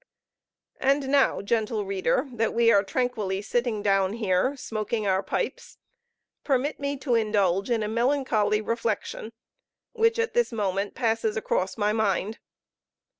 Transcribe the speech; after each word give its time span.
And 0.79 1.09
now, 1.09 1.43
gentle 1.43 1.85
reader, 1.85 2.27
that 2.33 2.55
we 2.55 2.71
are 2.71 2.83
tranquilly 2.83 3.39
sitting 3.43 3.83
down 3.83 4.13
here, 4.13 4.55
smoking 4.57 5.05
our 5.05 5.21
pipes, 5.21 5.77
permit 6.43 6.79
me 6.79 6.97
to 6.97 7.13
indulge 7.13 7.69
in 7.69 7.83
a 7.83 7.87
melancholy 7.87 8.61
reflection 8.61 9.31
which 9.91 10.17
at 10.17 10.33
this 10.33 10.51
moment 10.51 10.95
passes 10.95 11.37
across 11.37 11.77
my 11.77 11.93
mind. 11.93 12.39